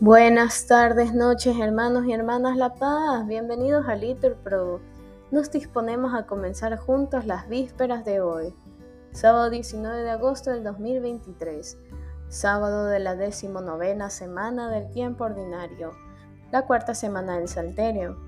[0.00, 3.26] Buenas tardes, noches, hermanos y hermanas La Paz.
[3.26, 4.80] Bienvenidos a Little Pro.
[5.32, 8.54] Nos disponemos a comenzar juntos las vísperas de hoy,
[9.10, 11.78] sábado 19 de agosto del 2023,
[12.28, 15.90] sábado de la decimonovena semana del tiempo ordinario,
[16.52, 18.18] la cuarta semana del Salterio.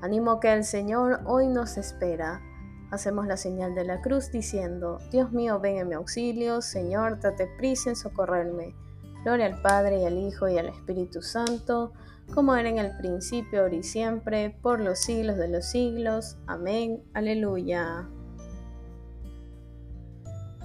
[0.00, 2.40] Animo que el Señor hoy nos espera.
[2.92, 7.48] Hacemos la señal de la cruz diciendo, Dios mío, ven en mi auxilio, Señor, date
[7.58, 8.76] prisa en socorrerme.
[9.24, 11.92] Gloria al Padre y al Hijo y al Espíritu Santo,
[12.34, 16.36] como era en el principio, ahora y siempre, por los siglos de los siglos.
[16.46, 17.02] Amén.
[17.14, 18.06] Aleluya.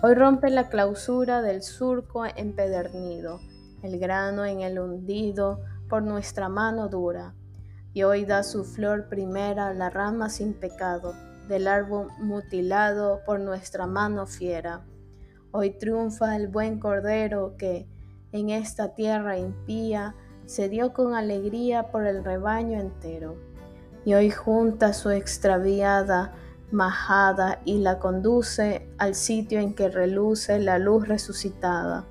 [0.03, 3.39] Hoy rompe la clausura del surco empedernido,
[3.81, 7.35] el grano en el hundido por nuestra mano dura,
[7.93, 11.13] y hoy da su flor primera la rama sin pecado
[11.47, 14.85] del árbol mutilado por nuestra mano fiera.
[15.51, 17.87] Hoy triunfa el buen cordero que,
[18.31, 23.35] en esta tierra impía, se dio con alegría por el rebaño entero.
[24.05, 26.33] Y hoy junta su extraviada
[26.71, 32.05] majada y la conduce al sitio en que reluce la luz resucitada.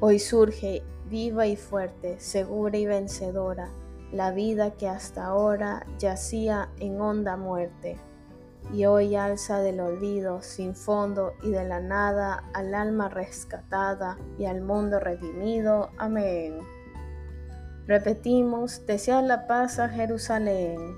[0.00, 3.68] Hoy surge viva y fuerte, segura y vencedora,
[4.12, 7.98] la vida que hasta ahora yacía en honda muerte
[8.72, 14.46] y hoy alza del olvido sin fondo y de la nada al alma rescatada y
[14.46, 15.90] al mundo redimido.
[15.98, 16.58] Amén.
[17.86, 20.96] Repetimos, desea la paz a Jerusalén.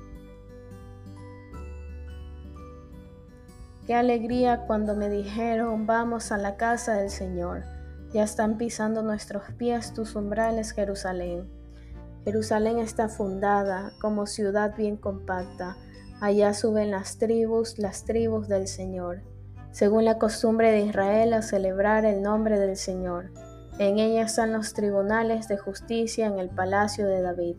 [3.86, 7.62] Qué alegría cuando me dijeron, vamos a la casa del Señor.
[8.12, 11.48] Ya están pisando nuestros pies tus umbrales, Jerusalén.
[12.24, 15.76] Jerusalén está fundada como ciudad bien compacta
[16.20, 19.20] Allá suben las tribus, las tribus del Señor,
[19.70, 23.32] según la costumbre de Israel a celebrar el nombre del Señor.
[23.78, 27.56] En ella están los tribunales de justicia en el palacio de David.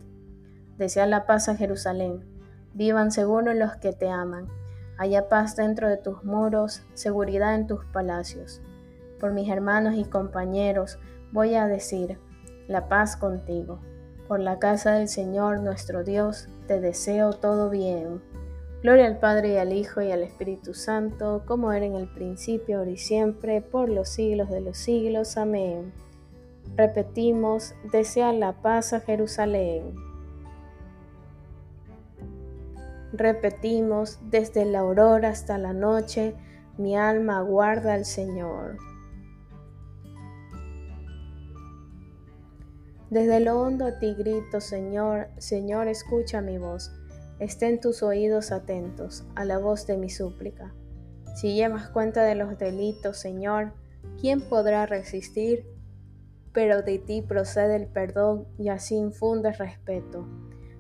[0.80, 2.26] Desea la paz a Jerusalén.
[2.74, 4.48] Vivan seguros los que te aman.
[4.98, 8.64] Haya paz dentro de tus muros, seguridad en tus palacios.
[9.20, 10.98] Por mis hermanos y compañeros
[11.32, 12.20] voy a decir,
[12.68, 13.82] la paz contigo.
[14.28, 18.20] Por la casa del Señor nuestro Dios, te deseo todo bien.
[18.88, 22.78] Gloria al Padre y al Hijo y al Espíritu Santo, como era en el principio,
[22.78, 25.36] ahora y siempre, por los siglos de los siglos.
[25.36, 25.92] Amén.
[26.78, 29.94] Repetimos, desea la paz a Jerusalén.
[33.12, 36.34] Repetimos, desde la aurora hasta la noche,
[36.78, 38.78] mi alma aguarda al Señor.
[43.10, 46.97] Desde lo hondo a ti grito, Señor, Señor, escucha mi voz.
[47.40, 50.74] Estén tus oídos atentos a la voz de mi súplica.
[51.36, 53.74] Si llevas cuenta de los delitos, Señor,
[54.20, 55.68] ¿quién podrá resistir?
[56.52, 60.28] Pero de ti procede el perdón y así infundes respeto.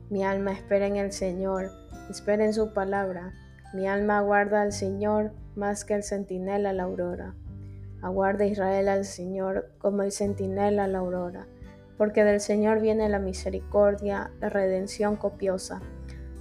[0.09, 1.69] Mi alma espera en el Señor,
[2.09, 3.34] espera en su palabra.
[3.75, 7.35] Mi alma aguarda al Señor más que el centinela a la aurora.
[8.01, 11.46] Aguarda Israel al Señor como el centinela a la aurora,
[12.00, 15.84] porque del Señor viene la misericordia, la redención copiosa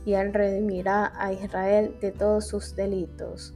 [0.06, 3.52] y Él redimirá a Israel de todos sus delitos.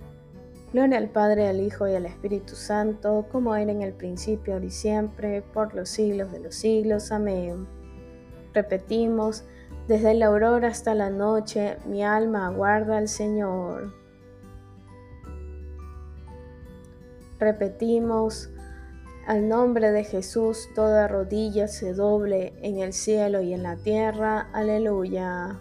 [0.73, 4.67] Gloria al Padre, al Hijo y al Espíritu Santo, como era en el principio, ahora
[4.67, 7.13] y siempre, por los siglos de los siglos.
[7.13, 7.67] Amén.
[8.53, 9.45] Repetimos,
[9.87, 13.95] desde la aurora hasta la noche, mi alma aguarda al Señor.
[17.39, 18.51] Repetimos,
[19.27, 24.49] al nombre de Jesús toda rodilla se doble en el cielo y en la tierra.
[24.53, 25.61] Aleluya.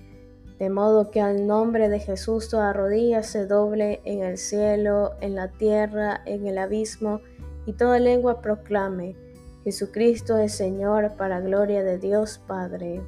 [0.61, 5.33] de modo que al nombre de Jesús toda rodilla se doble en el cielo, en
[5.33, 7.19] la tierra, en el abismo,
[7.65, 9.15] y toda lengua proclame,
[9.63, 13.01] Jesucristo es Señor para gloria de Dios Padre.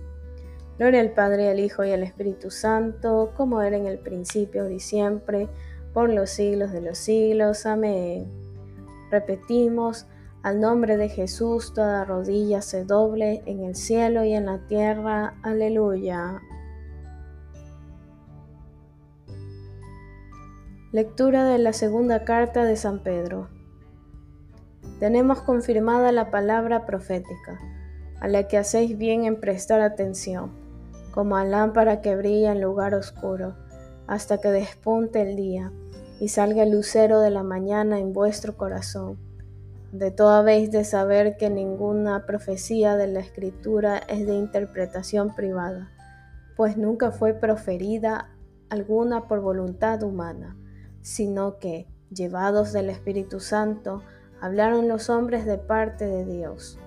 [0.80, 4.80] Gloria al Padre, al Hijo y al Espíritu Santo, como era en el principio y
[4.80, 5.48] siempre,
[5.94, 7.68] por los siglos de los siglos.
[7.68, 8.32] Amén.
[9.12, 10.08] Repetimos,
[10.42, 15.36] al nombre de Jesús toda rodilla se doble en el cielo y en la tierra.
[15.44, 16.42] Aleluya.
[20.94, 23.50] Lectura de la segunda carta de San Pedro.
[25.00, 27.58] tenemos confirmada la palabra profética,
[28.22, 30.52] a la que hacéis bien en prestar atención,
[31.12, 33.56] como a lámpara que brilla en lugar oscuro,
[34.06, 35.72] hasta que despunte el día
[36.20, 39.18] y salga el lucero de la mañana en vuestro corazón.
[39.92, 45.90] De todo habéis de saber que ninguna profecía de la Escritura es de interpretación privada,
[46.56, 48.30] pues nunca fue proferida
[48.70, 50.56] alguna por voluntad humana,
[51.04, 54.02] sino que, llevados del Espíritu Santo,
[54.42, 56.80] hablaron los hombres de parte de Dios.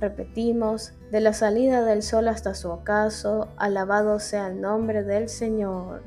[0.00, 6.02] Repetimos, de la salida del sol hasta su ocaso, alabado sea el nombre del Señor.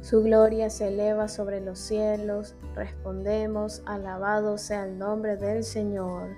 [0.00, 6.28] Su gloria se eleva sobre los cielos, respondemos, alabado sea el nombre del Señor.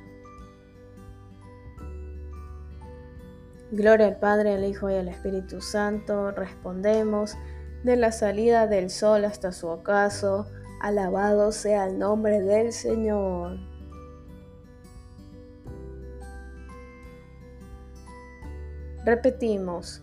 [3.73, 7.37] Gloria al Padre, al Hijo y al Espíritu Santo, respondemos,
[7.83, 10.47] de la salida del sol hasta su ocaso,
[10.81, 13.59] alabado sea el nombre del Señor.
[19.05, 20.03] Repetimos,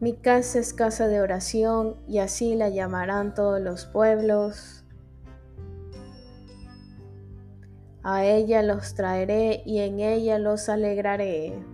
[0.00, 4.84] mi casa es casa de oración y así la llamarán todos los pueblos.
[8.02, 11.73] A ella los traeré y en ella los alegraré.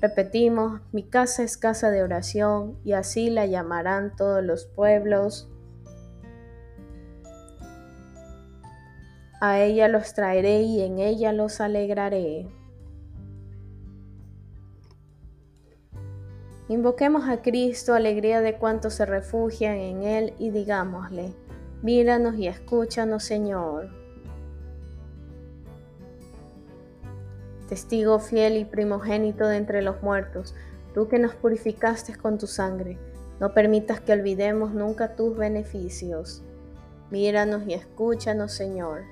[0.00, 5.50] Repetimos, mi casa es casa de oración, y así la llamarán todos los pueblos.
[9.42, 12.48] A ella los traeré y en ella los alegraré.
[16.68, 21.34] Invoquemos a Cristo, alegría de cuantos se refugian en Él, y digámosle,
[21.82, 23.99] míranos y escúchanos, Señor.
[27.70, 30.56] Testigo fiel y primogénito de entre los muertos,
[30.92, 32.98] tú que nos purificaste con tu sangre,
[33.38, 36.42] no permitas que olvidemos nunca tus beneficios.
[37.12, 39.02] Míranos y escúchanos, Señor.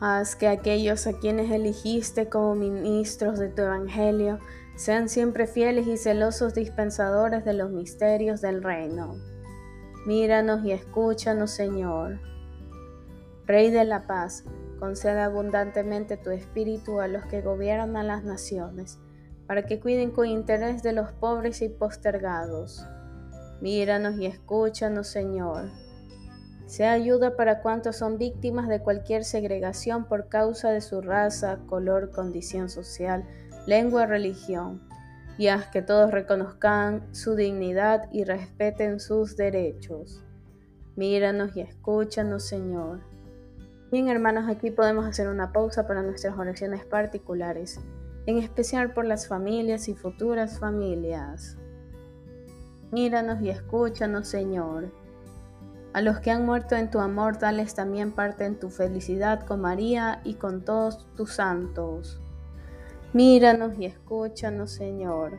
[0.00, 4.40] Haz que aquellos a quienes eligiste como ministros de tu Evangelio
[4.74, 9.14] sean siempre fieles y celosos dispensadores de los misterios del reino.
[10.06, 12.18] Míranos y escúchanos, Señor.
[13.46, 14.44] Rey de la paz,
[14.78, 18.98] concede abundantemente tu espíritu a los que gobiernan las naciones,
[19.46, 22.86] para que cuiden con interés de los pobres y postergados.
[23.60, 25.70] Míranos y escúchanos, Señor.
[26.66, 32.10] Sea ayuda para cuantos son víctimas de cualquier segregación por causa de su raza, color,
[32.10, 33.24] condición social,
[33.66, 34.86] lengua, religión,
[35.38, 40.22] y haz que todos reconozcan su dignidad y respeten sus derechos.
[40.94, 43.17] Míranos y escúchanos, Señor.
[43.90, 47.80] Bien, hermanos, aquí podemos hacer una pausa para nuestras oraciones particulares,
[48.26, 51.56] en especial por las familias y futuras familias.
[52.92, 54.92] Míranos y escúchanos, Señor.
[55.94, 59.62] A los que han muerto en tu amor, dales también parte en tu felicidad con
[59.62, 62.20] María y con todos tus santos.
[63.14, 65.38] Míranos y escúchanos, Señor.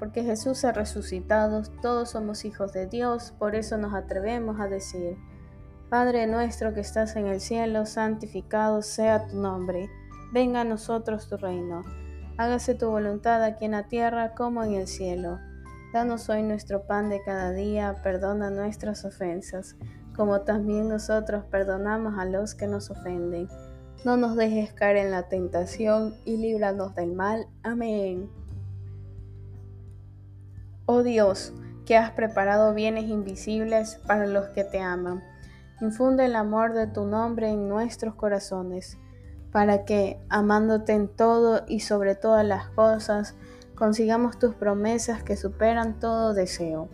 [0.00, 5.16] Porque Jesús ha resucitado, todos somos hijos de Dios, por eso nos atrevemos a decir,
[5.96, 9.88] Padre nuestro que estás en el cielo, santificado sea tu nombre,
[10.30, 11.84] venga a nosotros tu reino,
[12.36, 15.38] hágase tu voluntad aquí en la tierra como en el cielo.
[15.94, 19.76] Danos hoy nuestro pan de cada día, perdona nuestras ofensas,
[20.14, 23.48] como también nosotros perdonamos a los que nos ofenden
[24.04, 27.46] no nos dejes caer en la tentación y líbranos del mal.
[27.62, 28.28] Amén.
[30.84, 31.54] Oh Dios,
[31.86, 35.24] que has preparado bienes invisibles para los que te aman,
[35.80, 38.98] infunde el amor de tu nombre en nuestros corazones,
[39.52, 43.34] para que, amándote en todo y sobre todas las cosas,
[43.74, 46.88] consigamos tus promesas que superan todo deseo.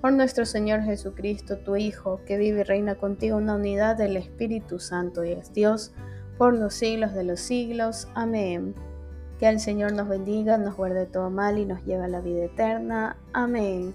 [0.00, 4.16] por nuestro Señor Jesucristo, tu Hijo, que vive y reina contigo en la unidad del
[4.16, 5.94] Espíritu Santo y es Dios,
[6.38, 8.06] por los siglos de los siglos.
[8.14, 8.74] Amén.
[9.40, 12.44] Que el Señor nos bendiga, nos guarde todo mal y nos lleve a la vida
[12.44, 13.16] eterna.
[13.32, 13.94] Amén.